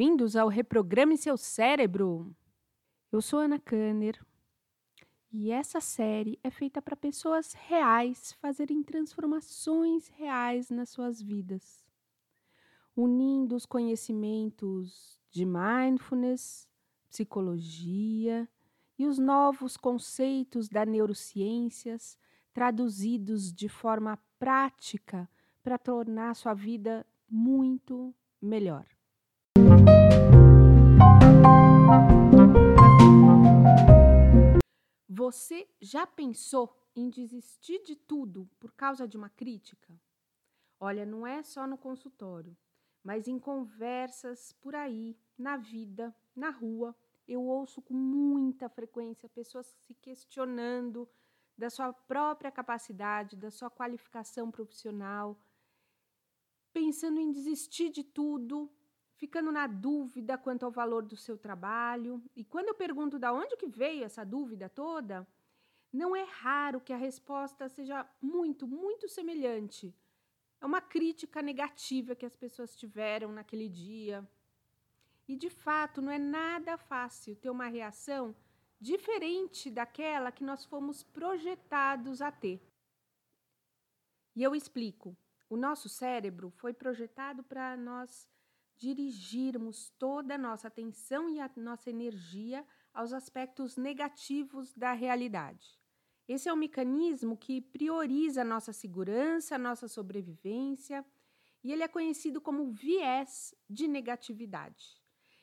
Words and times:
bem-vindos 0.00 0.34
ao 0.34 0.48
Reprograme 0.48 1.18
Seu 1.18 1.36
Cérebro. 1.36 2.34
Eu 3.12 3.20
sou 3.20 3.38
Ana 3.38 3.58
Kanner 3.58 4.18
e 5.30 5.50
essa 5.50 5.78
série 5.78 6.40
é 6.42 6.50
feita 6.50 6.80
para 6.80 6.96
pessoas 6.96 7.52
reais 7.52 8.32
fazerem 8.40 8.82
transformações 8.82 10.08
reais 10.08 10.70
nas 10.70 10.88
suas 10.88 11.20
vidas, 11.20 11.84
unindo 12.96 13.54
os 13.54 13.66
conhecimentos 13.66 15.20
de 15.30 15.44
mindfulness, 15.44 16.66
psicologia 17.10 18.48
e 18.98 19.06
os 19.06 19.18
novos 19.18 19.76
conceitos 19.76 20.66
da 20.66 20.86
neurociências 20.86 22.16
traduzidos 22.54 23.52
de 23.52 23.68
forma 23.68 24.18
prática 24.38 25.28
para 25.62 25.76
tornar 25.76 26.34
sua 26.34 26.54
vida 26.54 27.06
muito 27.28 28.14
melhor. 28.40 28.86
Você 35.30 35.68
já 35.80 36.08
pensou 36.08 36.76
em 36.92 37.08
desistir 37.08 37.80
de 37.84 37.94
tudo 37.94 38.50
por 38.58 38.72
causa 38.72 39.06
de 39.06 39.16
uma 39.16 39.30
crítica? 39.30 39.96
Olha, 40.80 41.06
não 41.06 41.24
é 41.24 41.40
só 41.44 41.68
no 41.68 41.78
consultório, 41.78 42.56
mas 43.00 43.28
em 43.28 43.38
conversas 43.38 44.52
por 44.54 44.74
aí, 44.74 45.16
na 45.38 45.56
vida, 45.56 46.12
na 46.34 46.50
rua, 46.50 46.96
eu 47.28 47.44
ouço 47.44 47.80
com 47.80 47.94
muita 47.94 48.68
frequência 48.68 49.28
pessoas 49.28 49.68
se 49.68 49.94
questionando 49.94 51.08
da 51.56 51.70
sua 51.70 51.92
própria 51.92 52.50
capacidade, 52.50 53.36
da 53.36 53.52
sua 53.52 53.70
qualificação 53.70 54.50
profissional, 54.50 55.40
pensando 56.72 57.20
em 57.20 57.30
desistir 57.30 57.88
de 57.90 58.02
tudo, 58.02 58.68
ficando 59.20 59.52
na 59.52 59.66
dúvida 59.66 60.38
quanto 60.38 60.64
ao 60.64 60.72
valor 60.72 61.02
do 61.02 61.14
seu 61.14 61.36
trabalho. 61.36 62.22
E 62.34 62.42
quando 62.42 62.68
eu 62.68 62.74
pergunto 62.74 63.18
da 63.18 63.30
onde 63.34 63.54
que 63.54 63.66
veio 63.66 64.02
essa 64.02 64.24
dúvida 64.24 64.66
toda, 64.66 65.28
não 65.92 66.16
é 66.16 66.24
raro 66.24 66.80
que 66.80 66.92
a 66.92 66.96
resposta 66.96 67.68
seja 67.68 68.08
muito, 68.20 68.66
muito 68.66 69.06
semelhante. 69.10 69.94
É 70.58 70.64
uma 70.64 70.80
crítica 70.80 71.42
negativa 71.42 72.14
que 72.14 72.24
as 72.24 72.34
pessoas 72.34 72.74
tiveram 72.74 73.30
naquele 73.30 73.68
dia, 73.68 74.26
e 75.28 75.36
de 75.36 75.50
fato, 75.50 76.00
não 76.02 76.10
é 76.10 76.18
nada 76.18 76.76
fácil 76.76 77.36
ter 77.36 77.50
uma 77.50 77.68
reação 77.68 78.34
diferente 78.80 79.70
daquela 79.70 80.32
que 80.32 80.42
nós 80.42 80.64
fomos 80.64 81.04
projetados 81.04 82.20
a 82.22 82.32
ter. 82.32 82.60
E 84.34 84.42
eu 84.42 84.54
explico. 84.54 85.16
O 85.48 85.56
nosso 85.56 85.88
cérebro 85.88 86.50
foi 86.56 86.72
projetado 86.72 87.42
para 87.44 87.76
nós 87.76 88.28
dirigirmos 88.80 89.90
toda 89.98 90.36
a 90.36 90.38
nossa 90.38 90.68
atenção 90.68 91.28
e 91.28 91.38
a 91.38 91.50
nossa 91.56 91.90
energia 91.90 92.66
aos 92.94 93.12
aspectos 93.12 93.76
negativos 93.76 94.72
da 94.72 94.94
realidade. 94.94 95.78
Esse 96.26 96.48
é 96.48 96.52
um 96.52 96.56
mecanismo 96.56 97.36
que 97.36 97.60
prioriza 97.60 98.40
a 98.40 98.44
nossa 98.44 98.72
segurança, 98.72 99.54
a 99.54 99.58
nossa 99.58 99.86
sobrevivência, 99.86 101.04
e 101.62 101.70
ele 101.72 101.82
é 101.82 101.88
conhecido 101.88 102.40
como 102.40 102.72
viés 102.72 103.54
de 103.68 103.86
negatividade. 103.86 104.98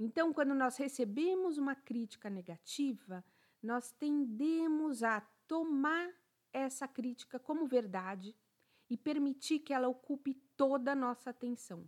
Então, 0.00 0.32
quando 0.32 0.54
nós 0.54 0.78
recebemos 0.78 1.58
uma 1.58 1.74
crítica 1.74 2.30
negativa, 2.30 3.22
nós 3.62 3.92
tendemos 3.92 5.02
a 5.02 5.20
tomar 5.46 6.08
essa 6.50 6.88
crítica 6.88 7.38
como 7.38 7.66
verdade 7.66 8.34
e 8.88 8.96
permitir 8.96 9.58
que 9.58 9.74
ela 9.74 9.88
ocupe 9.88 10.32
toda 10.56 10.92
a 10.92 10.96
nossa 10.96 11.28
atenção. 11.28 11.86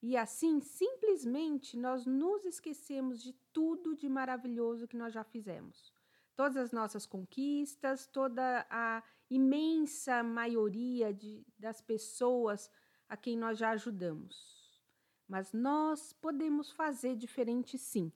E 0.00 0.16
assim, 0.16 0.60
simplesmente, 0.60 1.76
nós 1.76 2.06
nos 2.06 2.44
esquecemos 2.44 3.20
de 3.22 3.32
tudo 3.52 3.96
de 3.96 4.08
maravilhoso 4.08 4.86
que 4.86 4.96
nós 4.96 5.12
já 5.12 5.24
fizemos. 5.24 5.92
Todas 6.36 6.56
as 6.56 6.72
nossas 6.72 7.04
conquistas, 7.04 8.06
toda 8.06 8.64
a 8.70 9.02
imensa 9.28 10.22
maioria 10.22 11.12
de, 11.12 11.44
das 11.58 11.80
pessoas 11.80 12.70
a 13.08 13.16
quem 13.16 13.36
nós 13.36 13.58
já 13.58 13.70
ajudamos. 13.70 14.80
Mas 15.26 15.52
nós 15.52 16.12
podemos 16.12 16.70
fazer 16.70 17.16
diferente 17.16 17.76
sim, 17.76 18.12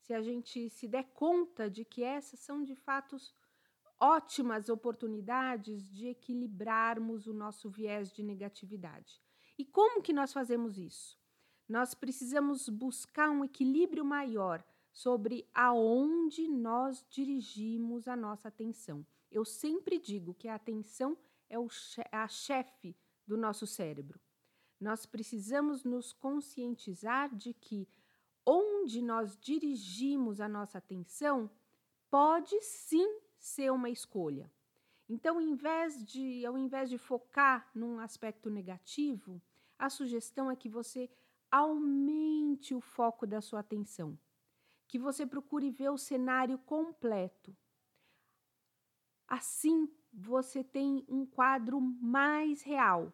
se 0.00 0.12
a 0.12 0.20
gente 0.20 0.68
se 0.68 0.86
der 0.86 1.04
conta 1.14 1.70
de 1.70 1.84
que 1.84 2.02
essas 2.02 2.40
são 2.40 2.62
de 2.62 2.74
fato 2.74 3.16
ótimas 3.98 4.68
oportunidades 4.68 5.88
de 5.90 6.08
equilibrarmos 6.08 7.26
o 7.26 7.32
nosso 7.32 7.70
viés 7.70 8.12
de 8.12 8.22
negatividade. 8.22 9.22
E 9.56 9.64
como 9.64 10.02
que 10.02 10.12
nós 10.12 10.32
fazemos 10.32 10.76
isso? 10.76 11.21
Nós 11.68 11.94
precisamos 11.94 12.68
buscar 12.68 13.30
um 13.30 13.44
equilíbrio 13.44 14.04
maior 14.04 14.64
sobre 14.92 15.48
aonde 15.54 16.48
nós 16.48 17.04
dirigimos 17.08 18.06
a 18.06 18.16
nossa 18.16 18.48
atenção. 18.48 19.06
Eu 19.30 19.44
sempre 19.44 19.98
digo 19.98 20.34
que 20.34 20.48
a 20.48 20.54
atenção 20.54 21.16
é 21.48 21.56
a 22.16 22.28
chefe 22.28 22.96
do 23.26 23.36
nosso 23.36 23.66
cérebro 23.66 24.20
nós 24.82 25.06
precisamos 25.06 25.84
nos 25.84 26.12
conscientizar 26.12 27.34
de 27.34 27.54
que 27.54 27.88
onde 28.44 29.00
nós 29.00 29.38
dirigimos 29.40 30.40
a 30.40 30.48
nossa 30.48 30.78
atenção 30.78 31.48
pode 32.10 32.60
sim 32.60 33.20
ser 33.38 33.70
uma 33.70 33.88
escolha. 33.88 34.50
Então, 35.08 35.38
de, 36.04 36.44
ao 36.44 36.58
invés 36.58 36.90
de 36.90 36.98
focar 36.98 37.70
num 37.72 38.00
aspecto 38.00 38.50
negativo, 38.50 39.40
a 39.78 39.88
sugestão 39.88 40.50
é 40.50 40.56
que 40.56 40.68
você 40.68 41.08
aumente 41.52 42.74
o 42.74 42.80
foco 42.80 43.26
da 43.26 43.42
sua 43.42 43.60
atenção, 43.60 44.18
que 44.88 44.98
você 44.98 45.26
procure 45.26 45.70
ver 45.70 45.90
o 45.90 45.98
cenário 45.98 46.58
completo. 46.58 47.54
Assim, 49.28 49.88
você 50.12 50.64
tem 50.64 51.04
um 51.06 51.26
quadro 51.26 51.78
mais 51.78 52.62
real 52.62 53.12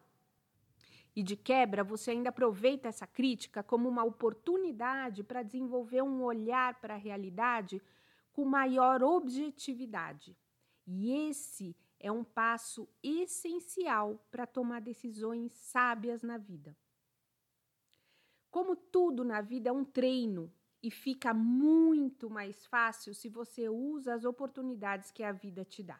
e 1.15 1.23
de 1.23 1.35
quebra, 1.35 1.83
você 1.83 2.11
ainda 2.11 2.29
aproveita 2.29 2.87
essa 2.87 3.05
crítica 3.05 3.61
como 3.61 3.89
uma 3.89 4.05
oportunidade 4.05 5.21
para 5.21 5.43
desenvolver 5.43 6.01
um 6.01 6.23
olhar 6.23 6.79
para 6.79 6.93
a 6.93 6.97
realidade 6.97 7.81
com 8.31 8.45
maior 8.45 9.03
objetividade. 9.03 10.37
E 10.87 11.11
esse 11.29 11.75
é 11.99 12.09
um 12.09 12.23
passo 12.23 12.87
essencial 13.03 14.25
para 14.31 14.47
tomar 14.47 14.79
decisões 14.79 15.51
sábias 15.51 16.23
na 16.23 16.37
vida. 16.37 16.75
Como 18.51 18.75
tudo 18.75 19.23
na 19.23 19.41
vida 19.41 19.69
é 19.69 19.71
um 19.71 19.85
treino 19.85 20.51
e 20.81 20.89
fica 20.89 21.33
muito 21.33 22.29
mais 22.29 22.65
fácil 22.65 23.13
se 23.13 23.29
você 23.29 23.69
usa 23.69 24.13
as 24.13 24.25
oportunidades 24.25 25.11
que 25.11 25.23
a 25.23 25.31
vida 25.31 25.63
te 25.63 25.83
dá. 25.83 25.99